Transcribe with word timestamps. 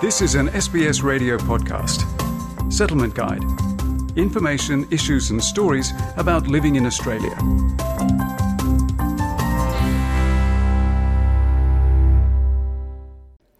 This 0.00 0.22
is 0.22 0.34
an 0.34 0.48
SBS 0.48 1.02
radio 1.02 1.36
podcast. 1.36 2.00
Settlement 2.72 3.14
Guide. 3.14 3.44
Information, 4.16 4.88
issues, 4.90 5.28
and 5.28 5.44
stories 5.44 5.92
about 6.16 6.46
living 6.46 6.76
in 6.76 6.86
Australia. 6.86 7.36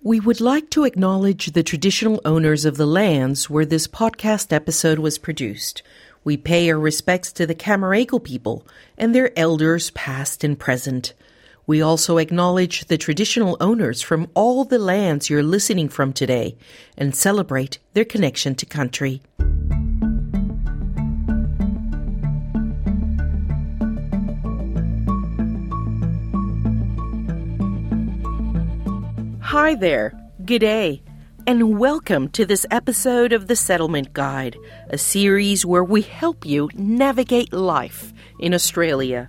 We 0.03 0.18
would 0.18 0.40
like 0.40 0.71
to 0.71 0.84
acknowledge 0.84 1.48
the 1.48 1.62
traditional 1.62 2.22
owners 2.24 2.64
of 2.64 2.78
the 2.78 2.86
lands 2.86 3.50
where 3.50 3.66
this 3.66 3.86
podcast 3.86 4.50
episode 4.50 4.98
was 4.98 5.18
produced. 5.18 5.82
We 6.24 6.38
pay 6.38 6.70
our 6.70 6.78
respects 6.78 7.32
to 7.32 7.46
the 7.46 7.54
Cammeraygal 7.54 8.24
people 8.24 8.66
and 8.96 9.14
their 9.14 9.38
elders 9.38 9.90
past 9.90 10.42
and 10.42 10.58
present. 10.58 11.12
We 11.71 11.82
also 11.82 12.18
acknowledge 12.18 12.86
the 12.86 12.98
traditional 12.98 13.56
owners 13.60 14.03
from 14.03 14.28
all 14.34 14.64
the 14.64 14.80
lands 14.80 15.30
you're 15.30 15.44
listening 15.44 15.88
from 15.88 16.12
today 16.12 16.56
and 16.98 17.14
celebrate 17.14 17.78
their 17.92 18.04
connection 18.04 18.56
to 18.56 18.66
country. 18.66 19.22
Hi 29.40 29.76
there. 29.76 30.20
G'day. 30.42 31.02
And 31.46 31.78
welcome 31.78 32.30
to 32.30 32.45
this 32.45 32.66
episode 32.73 33.32
of 33.32 33.46
the 33.46 33.54
Settlement 33.54 34.12
Guide, 34.12 34.56
a 34.88 34.98
series 34.98 35.64
where 35.64 35.84
we 35.84 36.02
help 36.02 36.45
you 36.45 36.68
navigate 36.74 37.52
life 37.52 38.12
in 38.40 38.54
Australia. 38.54 39.28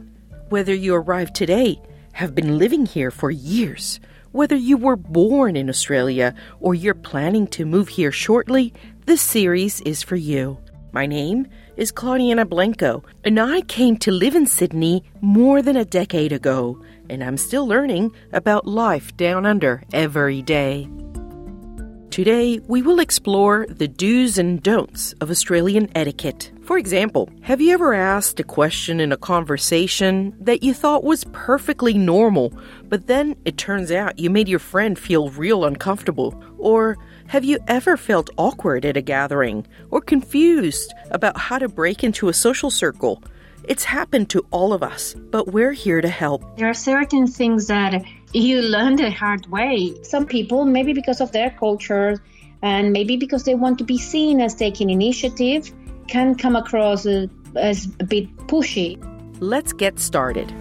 Whether 0.50 0.74
you 0.74 0.96
arrive 0.96 1.34
today, 1.34 1.80
have 2.14 2.36
been 2.36 2.58
living 2.58 2.86
here 2.86 3.12
for 3.12 3.32
years, 3.32 4.00
whether 4.32 4.56
you 4.56 4.78
were 4.78 4.96
born 4.96 5.56
in 5.56 5.70
Australia 5.70 6.34
or 6.60 6.76
you're 6.76 6.94
planning 6.94 7.48
to 7.48 7.66
move 7.66 7.90
here 7.90 8.12
shortly, 8.12 8.74
this 9.06 9.22
series 9.22 9.82
is 9.82 10.04
for 10.04 10.16
you. 10.16 10.58
My 10.94 11.06
name 11.06 11.48
is 11.78 11.92
Claudianna 11.92 12.48
Blanco, 12.48 13.04
and 13.24 13.40
I 13.40 13.62
came 13.62 13.98
to 13.98 14.12
live 14.12 14.36
in 14.36 14.46
Sydney 14.46 15.04
more 15.22 15.62
than 15.62 15.78
a 15.78 15.86
decade 15.86 16.32
ago 16.32 16.82
and 17.12 17.22
I'm 17.22 17.36
still 17.36 17.68
learning 17.68 18.16
about 18.32 18.66
life 18.66 19.16
down 19.18 19.46
under 19.46 19.84
every 19.92 20.42
day. 20.42 20.90
Today, 22.10 22.60
we 22.68 22.82
will 22.82 23.00
explore 23.00 23.68
the 23.70 23.88
do's 23.88 24.38
and 24.38 24.64
don'ts 24.64 25.14
of 25.20 25.30
Australian 25.30 25.90
etiquette. 25.94 26.52
For 26.72 26.78
example, 26.78 27.30
have 27.42 27.60
you 27.60 27.74
ever 27.74 27.94
asked 27.94 28.40
a 28.40 28.46
question 28.46 29.02
in 29.02 29.12
a 29.12 29.18
conversation 29.18 30.34
that 30.40 30.64
you 30.64 30.74
thought 30.74 31.04
was 31.04 31.26
perfectly 31.34 31.94
normal, 31.96 32.54
but 32.88 33.08
then 33.08 33.36
it 33.44 33.58
turns 33.58 33.92
out 33.92 34.20
you 34.20 34.30
made 34.30 34.48
your 34.48 34.58
friend 34.58 34.98
feel 34.98 35.32
real 35.32 35.66
uncomfortable? 35.66 36.34
Or 36.58 36.98
have 37.28 37.44
you 37.44 37.60
ever 37.68 37.98
felt 37.98 38.30
awkward 38.38 38.86
at 38.86 38.96
a 38.96 39.02
gathering 39.02 39.68
or 39.90 40.00
confused 40.00 40.94
about 41.10 41.38
how 41.38 41.60
to 41.60 41.68
break 41.68 42.06
into 42.06 42.30
a 42.30 42.34
social 42.34 42.72
circle? 42.72 43.22
It's 43.66 43.84
happened 43.84 44.30
to 44.30 44.46
all 44.52 44.72
of 44.72 44.82
us, 44.82 45.14
but 45.14 45.52
we're 45.52 45.74
here 45.74 46.00
to 46.00 46.08
help. 46.08 46.56
There 46.56 46.70
are 46.70 46.74
certain 46.74 47.28
things 47.28 47.68
that 47.68 48.02
you 48.32 48.62
learn 48.62 48.96
the 48.96 49.12
hard 49.12 49.46
way. 49.48 50.02
Some 50.04 50.26
people, 50.26 50.64
maybe 50.64 50.94
because 50.94 51.20
of 51.20 51.34
their 51.34 51.50
culture 51.50 52.22
and 52.62 52.94
maybe 52.94 53.18
because 53.18 53.44
they 53.44 53.56
want 53.56 53.78
to 53.80 53.84
be 53.84 53.98
seen 53.98 54.40
as 54.40 54.56
taking 54.56 54.90
initiative, 54.90 55.72
can 56.12 56.36
come 56.36 56.58
across 56.58 57.06
as 57.56 57.88
a 58.02 58.04
bit 58.04 58.28
pushy. 58.48 59.00
Let's 59.40 59.72
get 59.72 59.98
started. 59.98 60.54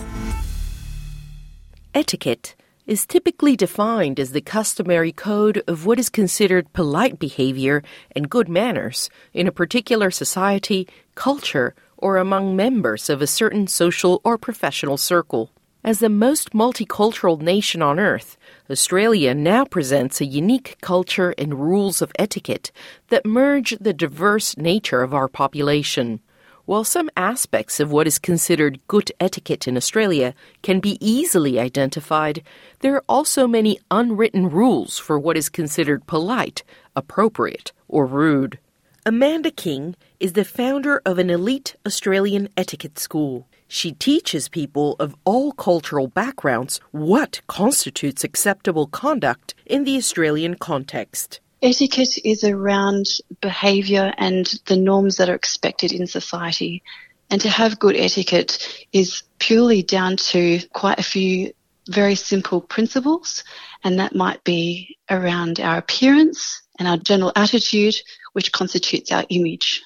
Etiquette 1.93 2.55
is 2.87 3.05
typically 3.05 3.57
defined 3.57 4.21
as 4.21 4.31
the 4.31 4.41
customary 4.41 5.11
code 5.11 5.61
of 5.67 5.87
what 5.87 5.99
is 5.99 6.09
considered 6.09 6.73
polite 6.73 7.19
behavior 7.19 7.83
and 8.15 8.31
good 8.31 8.49
manners 8.49 9.11
in 9.33 9.49
a 9.49 9.53
particular 9.53 10.13
society, 10.13 10.87
culture, 11.17 11.75
or 11.97 12.17
among 12.17 12.55
members 12.55 13.11
of 13.11 13.21
a 13.21 13.27
certain 13.27 13.67
social 13.67 14.21
or 14.23 14.39
professional 14.39 14.97
circle. 14.97 15.51
As 15.83 16.01
the 16.01 16.11
most 16.11 16.51
multicultural 16.51 17.41
nation 17.41 17.81
on 17.81 17.99
earth, 17.99 18.37
Australia 18.71 19.35
now 19.35 19.65
presents 19.65 20.21
a 20.21 20.27
unique 20.27 20.77
culture 20.83 21.35
and 21.39 21.59
rules 21.59 22.03
of 22.03 22.13
etiquette 22.19 22.71
that 23.09 23.25
merge 23.25 23.71
the 23.81 23.95
diverse 23.95 24.59
nature 24.59 25.01
of 25.03 25.15
our 25.15 25.27
population. 25.27 26.21
While 26.67 26.85
some 26.85 27.09
aspects 27.17 27.81
of 27.81 27.91
what 27.91 28.07
is 28.07 28.19
considered 28.19 28.79
good 28.89 29.11
etiquette 29.19 29.67
in 29.67 29.79
Australia 29.79 30.35
can 30.63 30.81
be 30.81 30.99
easily 31.01 31.59
identified, 31.59 32.43
there 32.81 32.97
are 32.97 33.05
also 33.09 33.47
many 33.49 33.79
unwritten 33.91 34.51
rules 34.51 34.99
for 34.99 35.19
what 35.19 35.39
is 35.39 35.49
considered 35.49 36.07
polite, 36.07 36.63
appropriate, 36.95 37.73
or 37.89 38.05
rude. 38.05 38.59
Amanda 39.07 39.51
King 39.51 39.97
is 40.21 40.35
the 40.35 40.45
founder 40.45 41.01
of 41.07 41.19
an 41.19 41.31
elite 41.31 41.75
Australian 41.87 42.51
etiquette 42.55 42.99
school. 42.99 43.49
She 43.73 43.93
teaches 43.93 44.49
people 44.49 44.97
of 44.99 45.15
all 45.25 45.53
cultural 45.53 46.09
backgrounds 46.09 46.81
what 46.91 47.41
constitutes 47.47 48.25
acceptable 48.25 48.89
conduct 48.89 49.55
in 49.65 49.85
the 49.85 49.97
Australian 49.97 50.57
context. 50.57 51.39
Etiquette 51.63 52.19
is 52.25 52.43
around 52.43 53.07
behaviour 53.41 54.13
and 54.19 54.47
the 54.67 54.75
norms 54.75 55.19
that 55.19 55.29
are 55.29 55.37
expected 55.37 55.93
in 55.93 56.09
society. 56.09 56.83
And 57.31 57.41
to 57.43 57.49
have 57.49 57.79
good 57.79 57.95
etiquette 57.95 58.59
is 58.93 59.23
purely 59.39 59.85
down 59.85 60.17
to 60.17 60.59
quite 60.73 60.99
a 60.99 61.05
few 61.05 61.53
very 61.89 62.17
simple 62.17 62.61
principles, 62.61 63.45
and 63.85 64.01
that 64.01 64.17
might 64.17 64.43
be 64.43 64.99
around 65.09 65.61
our 65.61 65.79
appearance 65.79 66.61
and 66.81 66.89
our 66.89 66.97
general 66.97 67.31
attitude, 67.37 67.95
which 68.33 68.51
constitutes 68.51 69.13
our 69.13 69.25
image. 69.29 69.81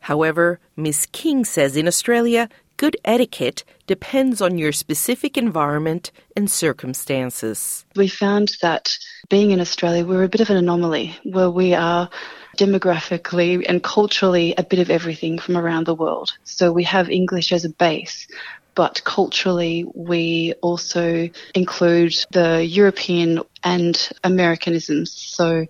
However, 0.00 0.58
Ms. 0.76 1.06
King 1.12 1.44
says 1.44 1.76
in 1.76 1.86
Australia, 1.86 2.48
good 2.78 2.96
etiquette 3.04 3.64
depends 3.86 4.40
on 4.40 4.56
your 4.56 4.72
specific 4.72 5.36
environment 5.36 6.10
and 6.34 6.50
circumstances. 6.50 7.84
We 7.94 8.08
found 8.08 8.52
that 8.62 8.96
being 9.28 9.50
in 9.50 9.60
Australia, 9.60 10.06
we're 10.06 10.22
a 10.22 10.28
bit 10.28 10.40
of 10.40 10.48
an 10.48 10.56
anomaly 10.56 11.18
where 11.24 11.50
we 11.50 11.74
are 11.74 12.08
demographically 12.56 13.64
and 13.68 13.82
culturally 13.82 14.54
a 14.56 14.62
bit 14.62 14.78
of 14.78 14.90
everything 14.90 15.38
from 15.38 15.56
around 15.56 15.86
the 15.86 15.94
world. 15.94 16.32
So 16.44 16.72
we 16.72 16.84
have 16.84 17.10
English 17.10 17.52
as 17.52 17.64
a 17.64 17.70
base, 17.70 18.26
but 18.78 19.02
culturally 19.02 19.84
we 19.92 20.54
also 20.62 21.28
include 21.52 22.14
the 22.30 22.64
European 22.64 23.40
and 23.64 24.08
Americanisms. 24.22 25.10
So 25.10 25.66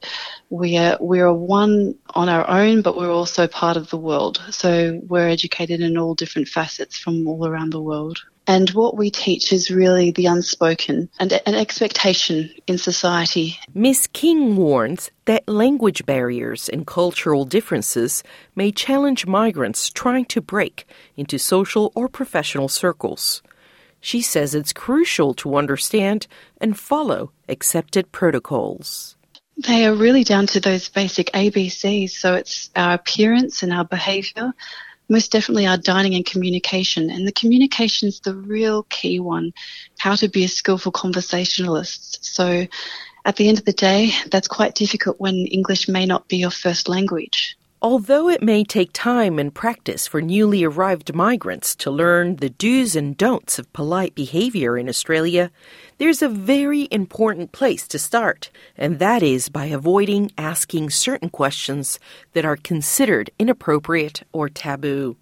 we 0.50 0.76
are 0.76 0.98
we 1.00 1.20
are 1.20 1.32
one 1.32 1.94
on 2.10 2.28
our 2.28 2.46
own, 2.46 2.82
but 2.82 2.98
we're 2.98 3.10
also 3.10 3.46
part 3.46 3.78
of 3.78 3.88
the 3.88 3.96
world. 3.96 4.42
So 4.50 5.00
we're 5.02 5.26
educated 5.26 5.80
in 5.80 5.96
all 5.96 6.14
different 6.14 6.48
facets 6.48 6.98
from 6.98 7.26
all 7.26 7.46
around 7.48 7.70
the 7.70 7.80
world. 7.80 8.18
And 8.48 8.70
what 8.70 8.96
we 8.96 9.10
teach 9.10 9.52
is 9.52 9.70
really 9.70 10.10
the 10.10 10.24
unspoken 10.24 11.10
and 11.20 11.32
an 11.44 11.54
expectation 11.54 12.50
in 12.66 12.78
society. 12.78 13.58
Miss 13.74 14.06
King 14.06 14.56
warns 14.56 15.10
that 15.26 15.46
language 15.46 16.06
barriers 16.06 16.66
and 16.70 16.86
cultural 16.86 17.44
differences 17.44 18.22
may 18.56 18.72
challenge 18.72 19.26
migrants 19.26 19.90
trying 19.90 20.24
to 20.24 20.40
break 20.40 20.86
into 21.14 21.38
social 21.38 21.92
or 21.94 22.08
professional 22.08 22.68
circles. 22.68 23.42
She 24.00 24.22
says 24.22 24.54
it's 24.54 24.72
crucial 24.72 25.34
to 25.34 25.56
understand 25.56 26.26
and 26.58 26.78
follow 26.78 27.32
accepted 27.50 28.12
protocols. 28.12 29.16
They 29.58 29.84
are 29.84 29.94
really 29.94 30.24
down 30.24 30.46
to 30.48 30.60
those 30.60 30.88
basic 30.88 31.30
ABCs. 31.32 32.10
So 32.10 32.34
it's 32.34 32.70
our 32.74 32.94
appearance 32.94 33.62
and 33.62 33.74
our 33.74 33.84
behavior, 33.84 34.54
most 35.08 35.32
definitely 35.32 35.66
our 35.66 35.76
dining 35.76 36.14
and 36.14 36.24
communication. 36.24 37.10
And 37.10 37.26
the 37.26 37.32
communication 37.32 38.08
is 38.08 38.20
the 38.20 38.34
real 38.34 38.84
key 38.84 39.20
one, 39.20 39.52
how 39.98 40.14
to 40.16 40.28
be 40.28 40.44
a 40.44 40.48
skillful 40.48 40.92
conversationalist. 40.92 42.24
So 42.24 42.66
at 43.24 43.36
the 43.36 43.48
end 43.48 43.58
of 43.58 43.64
the 43.64 43.72
day, 43.72 44.12
that's 44.30 44.48
quite 44.48 44.74
difficult 44.74 45.20
when 45.20 45.34
English 45.34 45.88
may 45.88 46.06
not 46.06 46.28
be 46.28 46.38
your 46.38 46.50
first 46.50 46.88
language. 46.88 47.57
Although 47.80 48.28
it 48.28 48.42
may 48.42 48.64
take 48.64 48.90
time 48.92 49.38
and 49.38 49.54
practice 49.54 50.08
for 50.08 50.20
newly 50.20 50.64
arrived 50.64 51.14
migrants 51.14 51.76
to 51.76 51.92
learn 51.92 52.36
the 52.36 52.50
do's 52.50 52.96
and 52.96 53.16
don'ts 53.16 53.56
of 53.56 53.72
polite 53.72 54.16
behavior 54.16 54.76
in 54.76 54.88
Australia, 54.88 55.52
there's 55.98 56.20
a 56.20 56.28
very 56.28 56.88
important 56.90 57.52
place 57.52 57.86
to 57.88 57.98
start, 58.00 58.50
and 58.76 58.98
that 58.98 59.22
is 59.22 59.48
by 59.48 59.66
avoiding 59.66 60.32
asking 60.36 60.90
certain 60.90 61.28
questions 61.30 62.00
that 62.32 62.44
are 62.44 62.56
considered 62.56 63.30
inappropriate 63.38 64.24
or 64.32 64.48
taboo. 64.48 65.16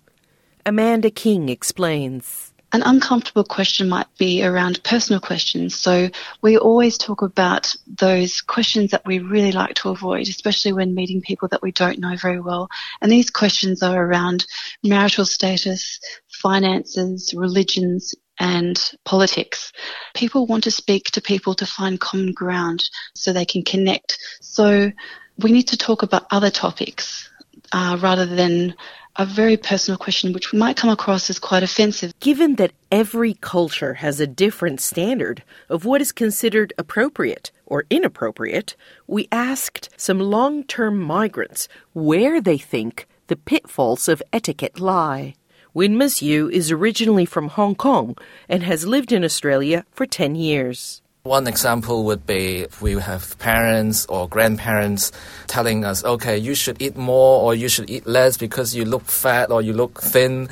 Amanda 0.65 1.11
King 1.11 1.51
explains. 1.51 2.55
An 2.77 2.83
uncomfortable 2.83 3.43
question 3.43 3.89
might 3.89 4.07
be 4.19 4.45
around 4.45 4.83
personal 4.83 5.19
questions. 5.19 5.75
So 5.75 6.11
we 6.43 6.59
always 6.59 6.99
talk 6.99 7.23
about 7.23 7.75
those 7.87 8.43
questions 8.43 8.91
that 8.91 9.07
we 9.07 9.19
really 9.19 9.53
like 9.53 9.77
to 9.77 9.89
avoid, 9.89 10.29
especially 10.29 10.75
when 10.75 10.95
meeting 10.95 11.23
people 11.23 11.49
that 11.49 11.63
we 11.63 11.73
don't 11.73 11.99
know 11.99 12.17
very 12.17 12.39
well. 12.39 12.69
And 13.01 13.11
these 13.11 13.31
questions 13.31 13.83
are 13.83 13.97
around 13.97 14.45
marital 14.85 15.25
status, 15.25 15.99
finances, 16.29 17.33
religions, 17.35 18.15
and 18.39 18.79
politics. 19.07 19.73
People 20.13 20.47
want 20.47 20.65
to 20.65 20.71
speak 20.71 21.05
to 21.13 21.23
people 21.23 21.55
to 21.55 21.65
find 21.65 21.99
common 21.99 22.33
ground 22.33 22.85
so 23.15 23.33
they 23.33 23.47
can 23.47 23.65
connect. 23.65 24.19
So 24.43 24.93
we 25.39 25.51
need 25.51 25.69
to 25.69 25.79
talk 25.79 26.03
about 26.03 26.27
other 26.31 26.51
topics 26.51 27.31
uh, 27.73 27.97
rather 28.03 28.27
than 28.27 28.75
a 29.19 29.25
very 29.25 29.57
personal 29.57 29.97
question 29.97 30.33
which 30.33 30.53
might 30.53 30.77
come 30.77 30.91
across 30.91 31.31
as 31.31 31.39
quite 31.39 31.63
offensive. 31.63 32.13
Given 32.21 32.57
that 32.57 32.73
every 32.93 33.35
culture 33.35 33.95
has 33.95 34.21
a 34.21 34.27
different 34.27 34.81
standard 34.81 35.43
of 35.69 35.85
what 35.85 36.01
is 36.01 36.13
considered 36.13 36.73
appropriate 36.77 37.51
or 37.65 37.85
inappropriate, 37.91 38.77
we 39.07 39.29
asked 39.33 39.89
some 39.97 40.21
long 40.21 40.65
term 40.65 41.01
migrants 41.01 41.69
where 41.93 42.41
they 42.41 42.59
think 42.59 43.07
the 43.29 43.37
pitfalls 43.37 44.09
of 44.09 44.23
etiquette 44.33 44.79
lie. 44.79 45.35
Win 45.73 45.97
Mas 45.99 46.23
Yu 46.23 46.49
is 46.49 46.71
originally 46.71 47.27
from 47.27 47.49
Hong 47.49 47.75
Kong 47.75 48.17
and 48.49 48.63
has 48.63 48.87
lived 48.87 49.13
in 49.13 49.25
Australia 49.25 49.85
for 49.93 50.07
10 50.07 50.35
years. 50.35 51.03
One 51.27 51.49
example 51.49 52.05
would 52.05 52.25
be 52.25 52.67
we 52.81 52.93
have 53.01 53.37
parents 53.39 54.07
or 54.07 54.29
grandparents 54.29 55.11
telling 55.49 55.85
us, 55.85 56.05
okay, 56.05 56.39
you 56.39 56.55
should 56.55 56.81
eat 56.81 56.97
more 56.97 57.43
or 57.43 57.55
you 57.55 57.69
should 57.69 57.91
eat 57.91 58.07
less 58.07 58.37
because 58.37 58.77
you 58.77 58.85
look 58.85 59.05
fat 59.07 59.51
or 59.51 59.61
you 59.61 59.73
look 59.73 60.01
thin. 60.01 60.49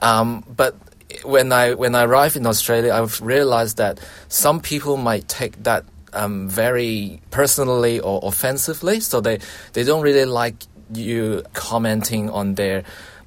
Um, 0.00 0.42
but 0.48 0.74
when 1.24 1.52
I 1.52 1.74
when 1.74 1.94
I 1.94 2.04
arrived 2.04 2.36
in 2.36 2.46
Australia, 2.46 2.92
I've 2.92 3.20
realized 3.20 3.76
that 3.76 4.00
some 4.28 4.60
people 4.60 4.96
might 4.96 5.28
take 5.28 5.62
that 5.64 5.84
um, 6.14 6.48
very 6.48 7.20
personally 7.30 8.00
or 8.00 8.20
offensively, 8.22 9.00
so 9.00 9.20
they 9.20 9.38
they 9.74 9.84
don't 9.84 10.02
really 10.02 10.24
like 10.24 10.56
you 10.92 11.42
commenting 11.52 12.30
on 12.30 12.54
their 12.54 12.84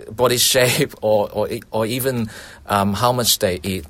body 0.09 0.37
shape 0.51 0.93
or, 1.01 1.29
or, 1.31 1.49
or 1.71 1.85
even 1.85 2.29
um, 2.65 2.93
how 2.93 3.11
much 3.11 3.39
they 3.39 3.59
eat. 3.63 3.85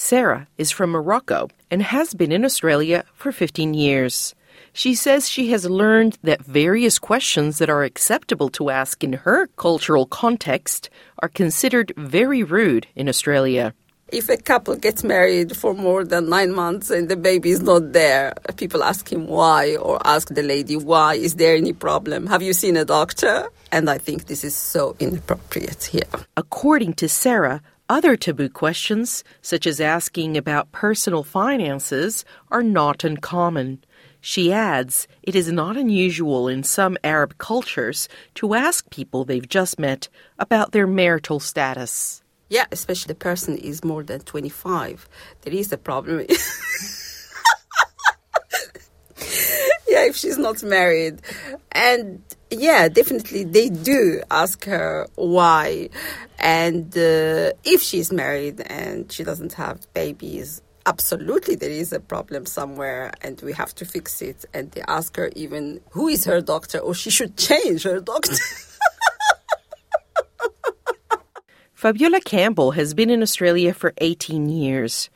Sarah 0.00 0.48
is 0.56 0.70
from 0.70 0.92
Morocco 0.92 1.50
and 1.70 1.82
has 1.82 2.14
been 2.14 2.32
in 2.32 2.42
Australia 2.42 3.04
for 3.12 3.32
15 3.32 3.74
years. 3.74 4.34
She 4.72 4.94
says 4.94 5.28
she 5.28 5.50
has 5.50 5.68
learned 5.68 6.16
that 6.22 6.42
various 6.42 6.98
questions 6.98 7.58
that 7.58 7.68
are 7.68 7.84
acceptable 7.84 8.48
to 8.56 8.70
ask 8.70 9.04
in 9.04 9.12
her 9.12 9.48
cultural 9.56 10.06
context 10.06 10.88
are 11.22 11.28
considered 11.28 11.92
very 11.98 12.42
rude 12.42 12.86
in 12.96 13.10
Australia. 13.10 13.74
If 14.08 14.30
a 14.30 14.38
couple 14.38 14.74
gets 14.76 15.04
married 15.04 15.54
for 15.54 15.74
more 15.74 16.02
than 16.02 16.30
nine 16.30 16.52
months 16.52 16.90
and 16.90 17.10
the 17.10 17.16
baby 17.16 17.50
is 17.50 17.60
not 17.60 17.92
there, 17.92 18.32
people 18.56 18.82
ask 18.82 19.12
him 19.12 19.26
why 19.26 19.76
or 19.76 20.00
ask 20.04 20.28
the 20.28 20.42
lady 20.42 20.76
why. 20.76 21.14
Is 21.16 21.34
there 21.34 21.54
any 21.56 21.74
problem? 21.74 22.26
Have 22.26 22.42
you 22.42 22.54
seen 22.54 22.78
a 22.78 22.86
doctor? 22.86 23.50
And 23.70 23.90
I 23.90 23.98
think 23.98 24.26
this 24.26 24.44
is 24.44 24.56
so 24.56 24.96
inappropriate 24.98 25.84
here. 25.84 26.08
According 26.38 26.94
to 26.94 27.08
Sarah, 27.08 27.60
other 27.90 28.16
taboo 28.16 28.48
questions, 28.48 29.24
such 29.42 29.66
as 29.66 29.80
asking 29.80 30.36
about 30.36 30.70
personal 30.70 31.24
finances, 31.24 32.24
are 32.48 32.62
not 32.62 33.02
uncommon. 33.02 33.82
She 34.20 34.52
adds, 34.52 35.08
it 35.24 35.34
is 35.34 35.50
not 35.50 35.76
unusual 35.76 36.46
in 36.46 36.62
some 36.62 36.96
Arab 37.02 37.36
cultures 37.38 38.08
to 38.36 38.54
ask 38.54 38.88
people 38.90 39.24
they've 39.24 39.48
just 39.48 39.80
met 39.80 40.08
about 40.38 40.70
their 40.70 40.86
marital 40.86 41.40
status. 41.40 42.22
Yeah, 42.48 42.66
especially 42.70 43.08
the 43.08 43.16
person 43.16 43.56
is 43.56 43.82
more 43.82 44.04
than 44.04 44.20
25. 44.20 45.08
There 45.42 45.52
is 45.52 45.72
a 45.72 45.78
problem. 45.78 46.18
yeah, 49.88 50.04
if 50.06 50.14
she's 50.14 50.38
not 50.38 50.62
married. 50.62 51.22
And 51.72 52.22
yeah, 52.50 52.88
definitely 52.88 53.44
they 53.44 53.68
do 53.68 54.22
ask 54.30 54.64
her 54.64 55.08
why. 55.16 55.88
And 56.40 56.96
uh, 56.96 57.52
if 57.64 57.82
she's 57.82 58.10
married 58.12 58.60
and 58.62 59.12
she 59.12 59.24
doesn't 59.24 59.52
have 59.54 59.92
babies, 59.92 60.62
absolutely 60.86 61.54
there 61.54 61.70
is 61.70 61.92
a 61.92 62.00
problem 62.00 62.46
somewhere 62.46 63.12
and 63.20 63.40
we 63.42 63.52
have 63.52 63.74
to 63.76 63.84
fix 63.84 64.22
it. 64.22 64.46
And 64.54 64.70
they 64.72 64.82
ask 64.88 65.16
her 65.16 65.30
even 65.36 65.80
who 65.90 66.08
is 66.08 66.24
her 66.24 66.40
doctor 66.40 66.78
or 66.78 66.94
she 66.94 67.10
should 67.10 67.36
change 67.36 67.82
her 67.82 68.00
doctor. 68.00 68.36
Fabiola 71.74 72.20
Campbell 72.20 72.72
has 72.72 72.94
been 72.94 73.10
in 73.10 73.22
Australia 73.22 73.72
for 73.72 73.94
18 73.98 74.48
years. 74.48 75.08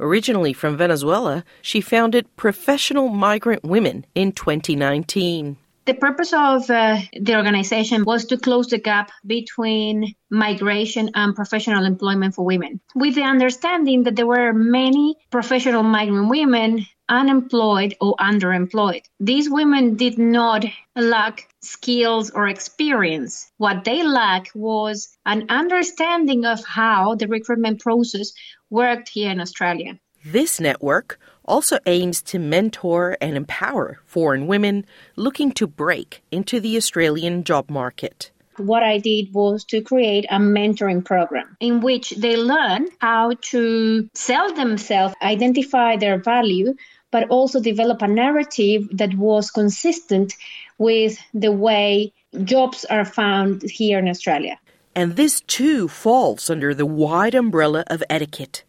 Originally 0.00 0.52
from 0.52 0.76
Venezuela, 0.76 1.44
she 1.62 1.80
founded 1.80 2.36
Professional 2.36 3.08
Migrant 3.08 3.62
Women 3.64 4.04
in 4.14 4.32
2019. 4.32 5.56
The 5.84 5.94
purpose 5.94 6.32
of 6.32 6.70
uh, 6.70 7.00
the 7.20 7.34
organization 7.34 8.04
was 8.04 8.26
to 8.26 8.38
close 8.38 8.68
the 8.68 8.78
gap 8.78 9.10
between 9.26 10.14
migration 10.30 11.10
and 11.14 11.34
professional 11.34 11.84
employment 11.84 12.36
for 12.36 12.44
women, 12.44 12.80
with 12.94 13.16
the 13.16 13.24
understanding 13.24 14.04
that 14.04 14.14
there 14.14 14.26
were 14.26 14.52
many 14.52 15.16
professional 15.30 15.82
migrant 15.82 16.30
women 16.30 16.86
unemployed 17.08 17.96
or 18.00 18.14
underemployed. 18.16 19.02
These 19.18 19.50
women 19.50 19.96
did 19.96 20.18
not 20.18 20.64
lack 20.94 21.48
skills 21.60 22.30
or 22.30 22.46
experience. 22.46 23.50
What 23.58 23.84
they 23.84 24.04
lacked 24.04 24.54
was 24.54 25.16
an 25.26 25.46
understanding 25.48 26.46
of 26.46 26.64
how 26.64 27.16
the 27.16 27.26
recruitment 27.26 27.80
process 27.80 28.32
worked 28.70 29.08
here 29.08 29.30
in 29.30 29.40
Australia. 29.40 29.98
This 30.24 30.60
network 30.60 31.18
also 31.44 31.78
aims 31.84 32.22
to 32.22 32.38
mentor 32.38 33.16
and 33.20 33.36
empower 33.36 33.98
foreign 34.06 34.46
women 34.46 34.86
looking 35.16 35.50
to 35.52 35.66
break 35.66 36.22
into 36.30 36.60
the 36.60 36.76
Australian 36.76 37.42
job 37.42 37.68
market. 37.68 38.30
What 38.56 38.84
I 38.84 38.98
did 38.98 39.34
was 39.34 39.64
to 39.64 39.80
create 39.80 40.26
a 40.30 40.38
mentoring 40.38 41.04
program 41.04 41.56
in 41.58 41.80
which 41.80 42.10
they 42.10 42.36
learn 42.36 42.86
how 43.00 43.32
to 43.50 44.08
sell 44.14 44.54
themselves, 44.54 45.14
identify 45.22 45.96
their 45.96 46.18
value, 46.18 46.74
but 47.10 47.28
also 47.28 47.60
develop 47.60 48.00
a 48.02 48.06
narrative 48.06 48.88
that 48.92 49.14
was 49.14 49.50
consistent 49.50 50.34
with 50.78 51.18
the 51.34 51.50
way 51.50 52.12
jobs 52.44 52.84
are 52.84 53.04
found 53.04 53.62
here 53.62 53.98
in 53.98 54.06
Australia. 54.06 54.58
And 54.94 55.16
this 55.16 55.40
too 55.40 55.88
falls 55.88 56.48
under 56.48 56.74
the 56.74 56.86
wide 56.86 57.34
umbrella 57.34 57.82
of 57.88 58.04
etiquette. 58.08 58.62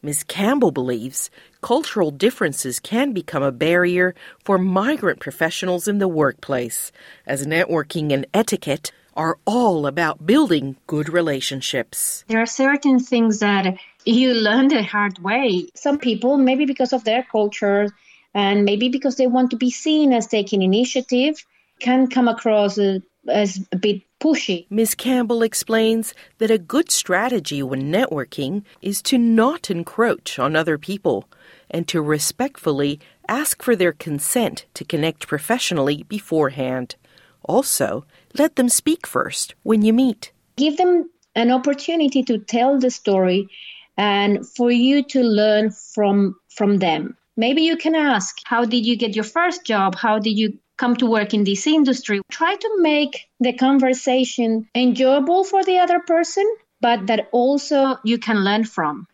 Ms. 0.00 0.22
Campbell 0.22 0.70
believes 0.70 1.28
cultural 1.60 2.12
differences 2.12 2.78
can 2.78 3.12
become 3.12 3.42
a 3.42 3.50
barrier 3.50 4.14
for 4.44 4.56
migrant 4.56 5.18
professionals 5.18 5.88
in 5.88 5.98
the 5.98 6.06
workplace, 6.06 6.92
as 7.26 7.46
networking 7.46 8.12
and 8.12 8.24
etiquette 8.32 8.92
are 9.16 9.38
all 9.44 9.88
about 9.88 10.24
building 10.24 10.76
good 10.86 11.08
relationships. 11.08 12.24
There 12.28 12.40
are 12.40 12.46
certain 12.46 13.00
things 13.00 13.40
that 13.40 13.76
you 14.04 14.34
learn 14.34 14.68
the 14.68 14.84
hard 14.84 15.18
way. 15.18 15.66
Some 15.74 15.98
people, 15.98 16.36
maybe 16.36 16.64
because 16.64 16.92
of 16.92 17.02
their 17.02 17.24
culture 17.24 17.88
and 18.32 18.64
maybe 18.64 18.90
because 18.90 19.16
they 19.16 19.26
want 19.26 19.50
to 19.50 19.56
be 19.56 19.72
seen 19.72 20.12
as 20.12 20.28
taking 20.28 20.62
initiative, 20.62 21.44
can 21.80 22.06
come 22.06 22.28
across 22.28 22.78
as 22.78 23.66
a 23.72 23.76
bit 23.76 24.02
pushy. 24.20 24.66
Ms. 24.70 24.94
Campbell 24.94 25.42
explains 25.42 26.14
that 26.38 26.50
a 26.50 26.58
good 26.58 26.90
strategy 26.90 27.62
when 27.62 27.92
networking 27.92 28.64
is 28.82 29.02
to 29.02 29.18
not 29.18 29.70
encroach 29.70 30.38
on 30.38 30.56
other 30.56 30.78
people 30.78 31.28
and 31.70 31.86
to 31.88 32.00
respectfully 32.00 33.00
ask 33.28 33.62
for 33.62 33.76
their 33.76 33.92
consent 33.92 34.66
to 34.74 34.84
connect 34.84 35.28
professionally 35.28 36.04
beforehand. 36.04 36.96
Also, 37.44 38.04
let 38.38 38.56
them 38.56 38.68
speak 38.68 39.06
first 39.06 39.54
when 39.62 39.82
you 39.82 39.92
meet. 39.92 40.32
Give 40.56 40.76
them 40.76 41.10
an 41.34 41.50
opportunity 41.50 42.22
to 42.24 42.38
tell 42.38 42.78
the 42.78 42.90
story 42.90 43.48
and 43.96 44.46
for 44.46 44.70
you 44.70 45.02
to 45.02 45.22
learn 45.22 45.70
from 45.70 46.34
from 46.48 46.78
them. 46.78 47.16
Maybe 47.36 47.62
you 47.62 47.76
can 47.76 47.94
ask, 47.94 48.36
how 48.44 48.64
did 48.64 48.84
you 48.84 48.96
get 48.96 49.14
your 49.14 49.24
first 49.24 49.64
job? 49.64 49.94
How 49.94 50.18
did 50.18 50.36
you 50.36 50.58
come 50.78 50.96
to 50.96 51.06
work 51.06 51.34
in 51.34 51.44
this 51.44 51.66
industry. 51.66 52.22
Try 52.30 52.56
to 52.56 52.70
make 52.78 53.28
the 53.40 53.52
conversation 53.52 54.66
enjoyable 54.74 55.44
for 55.44 55.62
the 55.64 55.78
other 55.78 56.00
person, 56.00 56.46
but 56.80 57.06
that 57.08 57.28
also 57.32 57.98
you 58.04 58.18
can 58.18 58.44
learn 58.44 58.64
from. 58.64 59.06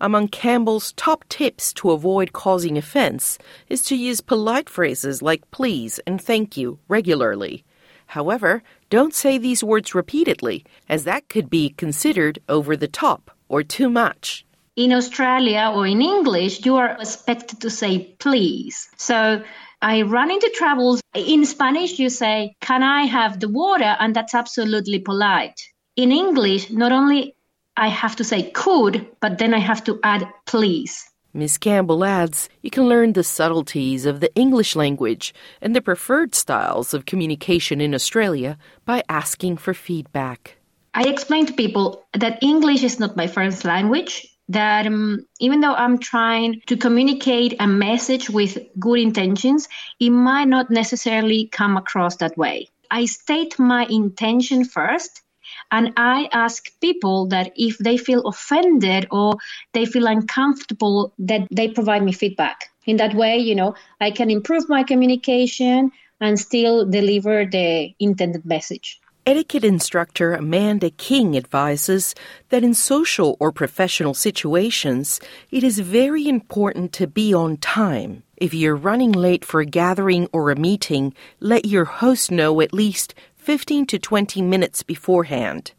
Among 0.00 0.28
Campbell's 0.28 0.92
top 0.92 1.24
tips 1.28 1.72
to 1.74 1.90
avoid 1.90 2.34
causing 2.34 2.76
offense 2.76 3.38
is 3.68 3.82
to 3.84 3.96
use 3.96 4.20
polite 4.20 4.68
phrases 4.68 5.22
like 5.22 5.50
please 5.50 5.98
and 6.06 6.20
thank 6.20 6.56
you 6.56 6.78
regularly. 6.86 7.64
However, 8.08 8.62
don't 8.90 9.14
say 9.14 9.38
these 9.38 9.64
words 9.64 9.94
repeatedly, 9.94 10.64
as 10.88 11.04
that 11.04 11.28
could 11.28 11.48
be 11.48 11.70
considered 11.70 12.38
over 12.48 12.76
the 12.76 12.88
top 12.88 13.30
or 13.48 13.62
too 13.62 13.88
much. 13.88 14.44
In 14.76 14.92
Australia 14.92 15.72
or 15.74 15.86
in 15.86 16.02
English, 16.02 16.66
you 16.66 16.76
are 16.76 16.96
expected 17.00 17.62
to 17.62 17.70
say 17.70 18.14
please. 18.18 18.88
So 18.98 19.42
I 19.86 20.02
run 20.02 20.32
into 20.32 20.50
troubles. 20.52 21.00
In 21.14 21.46
Spanish, 21.46 22.00
you 22.00 22.10
say, 22.10 22.56
Can 22.60 22.82
I 22.82 23.02
have 23.04 23.38
the 23.38 23.48
water? 23.48 23.96
And 24.00 24.16
that's 24.16 24.34
absolutely 24.34 24.98
polite. 24.98 25.60
In 25.94 26.10
English, 26.10 26.72
not 26.72 26.90
only 26.90 27.36
I 27.76 27.86
have 27.86 28.16
to 28.16 28.24
say 28.24 28.50
could, 28.50 29.06
but 29.20 29.38
then 29.38 29.54
I 29.54 29.58
have 29.58 29.84
to 29.84 30.00
add 30.02 30.26
please. 30.44 31.08
Miss 31.32 31.56
Campbell 31.56 32.04
adds, 32.04 32.48
you 32.62 32.70
can 32.70 32.88
learn 32.88 33.12
the 33.12 33.22
subtleties 33.22 34.06
of 34.06 34.18
the 34.18 34.34
English 34.34 34.74
language 34.74 35.32
and 35.60 35.76
the 35.76 35.80
preferred 35.80 36.34
styles 36.34 36.92
of 36.92 37.06
communication 37.06 37.80
in 37.80 37.94
Australia 37.94 38.58
by 38.86 39.04
asking 39.08 39.58
for 39.58 39.72
feedback. 39.72 40.56
I 40.94 41.04
explain 41.04 41.46
to 41.46 41.52
people 41.52 42.04
that 42.12 42.42
English 42.42 42.82
is 42.82 42.98
not 42.98 43.16
my 43.16 43.28
first 43.28 43.64
language. 43.64 44.35
That 44.48 44.86
um, 44.86 45.26
even 45.40 45.60
though 45.60 45.74
I'm 45.74 45.98
trying 45.98 46.62
to 46.66 46.76
communicate 46.76 47.54
a 47.58 47.66
message 47.66 48.30
with 48.30 48.58
good 48.78 49.00
intentions, 49.00 49.68
it 49.98 50.10
might 50.10 50.48
not 50.48 50.70
necessarily 50.70 51.48
come 51.48 51.76
across 51.76 52.16
that 52.16 52.36
way. 52.36 52.68
I 52.90 53.06
state 53.06 53.58
my 53.58 53.86
intention 53.90 54.64
first 54.64 55.22
and 55.70 55.92
I 55.96 56.28
ask 56.32 56.70
people 56.80 57.26
that 57.28 57.52
if 57.56 57.78
they 57.78 57.96
feel 57.96 58.26
offended 58.26 59.06
or 59.10 59.36
they 59.72 59.84
feel 59.84 60.06
uncomfortable, 60.06 61.12
that 61.18 61.48
they 61.50 61.68
provide 61.68 62.02
me 62.04 62.12
feedback. 62.12 62.70
In 62.86 62.98
that 62.98 63.14
way, 63.14 63.38
you 63.38 63.54
know, 63.54 63.74
I 64.00 64.12
can 64.12 64.30
improve 64.30 64.68
my 64.68 64.84
communication 64.84 65.90
and 66.20 66.38
still 66.38 66.86
deliver 66.86 67.44
the 67.44 67.94
intended 67.98 68.46
message. 68.46 69.00
Etiquette 69.28 69.64
instructor 69.64 70.34
Amanda 70.34 70.88
King 70.88 71.36
advises 71.36 72.14
that 72.50 72.62
in 72.62 72.74
social 72.74 73.36
or 73.40 73.50
professional 73.50 74.14
situations, 74.14 75.18
it 75.50 75.64
is 75.64 75.80
very 75.80 76.28
important 76.28 76.92
to 76.92 77.08
be 77.08 77.34
on 77.34 77.56
time. 77.56 78.22
If 78.36 78.54
you're 78.54 78.76
running 78.76 79.10
late 79.10 79.44
for 79.44 79.60
a 79.60 79.66
gathering 79.66 80.28
or 80.32 80.52
a 80.52 80.56
meeting, 80.56 81.12
let 81.40 81.64
your 81.64 81.86
host 81.86 82.30
know 82.30 82.60
at 82.60 82.72
least 82.72 83.16
15 83.34 83.86
to 83.86 83.98
20 83.98 84.42
minutes 84.42 84.84
beforehand. 84.84 85.72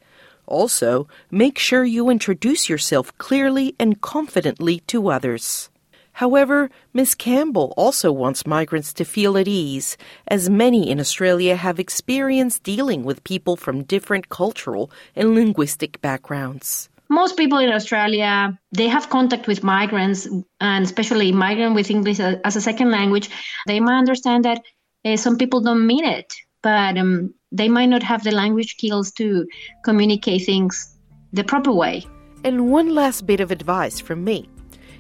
Also, 0.46 1.08
make 1.32 1.58
sure 1.58 1.86
you 1.86 2.10
introduce 2.10 2.68
yourself 2.68 3.18
clearly 3.18 3.74
and 3.80 4.02
confidently 4.02 4.82
to 4.88 5.08
others. 5.08 5.70
However, 6.18 6.72
Ms. 6.94 7.14
Campbell 7.14 7.76
also 7.78 8.12
wants 8.12 8.48
migrants 8.48 8.92
to 8.94 9.06
feel 9.06 9.38
at 9.38 9.48
ease, 9.48 9.98
as 10.28 10.50
many 10.50 10.90
in 10.90 11.00
Australia 11.00 11.56
have 11.56 11.80
experience 11.80 12.58
dealing 12.58 13.04
with 13.04 13.24
people 13.24 13.56
from 13.56 13.84
different 13.84 14.28
cultural 14.30 14.90
and 15.16 15.36
linguistic 15.36 16.02
backgrounds. 16.02 16.90
Most 17.08 17.38
people 17.38 17.60
in 17.60 17.72
Australia, 17.72 18.58
they 18.72 18.88
have 18.88 19.12
contact 19.12 19.46
with 19.46 19.64
migrants, 19.64 20.28
and 20.60 20.84
especially 20.84 21.32
migrant 21.32 21.76
with 21.76 21.92
English 21.92 22.20
as 22.20 22.56
a 22.56 22.62
second 22.62 22.90
language. 22.90 23.30
They 23.68 23.80
might 23.80 24.00
understand 24.00 24.44
that 24.46 24.64
uh, 25.06 25.18
some 25.18 25.38
people 25.38 25.62
don't 25.62 25.86
mean 25.86 26.04
it, 26.04 26.34
but 26.64 26.98
um, 26.98 27.36
they 27.52 27.70
might 27.70 27.90
not 27.90 28.02
have 28.02 28.24
the 28.24 28.32
language 28.32 28.72
skills 28.72 29.12
to 29.20 29.46
communicate 29.84 30.48
things 30.48 30.98
the 31.32 31.44
proper 31.44 31.72
way. 31.72 32.08
And 32.44 32.72
one 32.72 32.96
last 32.96 33.28
bit 33.28 33.40
of 33.40 33.52
advice 33.52 34.00
from 34.00 34.24
me. 34.24 34.50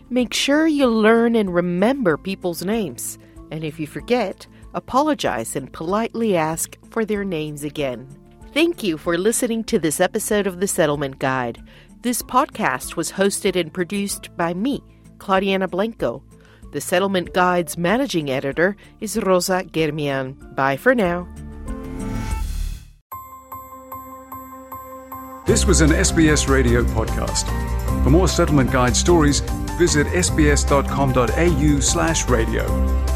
Make 0.09 0.33
sure 0.33 0.65
you 0.67 0.87
learn 0.87 1.35
and 1.35 1.53
remember 1.53 2.15
people's 2.15 2.63
names. 2.63 3.19
And 3.51 3.63
if 3.65 3.77
you 3.77 3.87
forget, 3.87 4.47
apologize 4.73 5.57
and 5.57 5.71
politely 5.73 6.37
ask 6.37 6.77
for 6.91 7.03
their 7.03 7.25
names 7.25 7.63
again. 7.63 8.07
Thank 8.53 8.83
you 8.83 8.97
for 8.97 9.17
listening 9.17 9.65
to 9.65 9.77
this 9.79 9.99
episode 9.99 10.47
of 10.47 10.61
The 10.61 10.67
Settlement 10.67 11.19
Guide. 11.19 11.61
This 12.03 12.21
podcast 12.21 12.95
was 12.95 13.11
hosted 13.11 13.59
and 13.59 13.73
produced 13.73 14.35
by 14.37 14.53
me, 14.53 14.81
Claudianna 15.17 15.69
Blanco. 15.69 16.23
The 16.71 16.79
Settlement 16.79 17.33
Guide's 17.33 17.77
managing 17.77 18.29
editor 18.29 18.77
is 19.01 19.17
Rosa 19.17 19.65
Germian. 19.65 20.55
Bye 20.55 20.77
for 20.77 20.95
now. 20.95 21.27
This 25.45 25.65
was 25.65 25.81
an 25.81 25.89
SBS 25.89 26.47
radio 26.47 26.83
podcast. 26.83 27.45
For 28.03 28.09
more 28.09 28.27
Settlement 28.27 28.71
Guide 28.71 28.95
stories, 28.95 29.41
visit 29.77 30.07
sbs.com.au 30.07 31.79
slash 31.81 32.25
radio. 32.27 33.06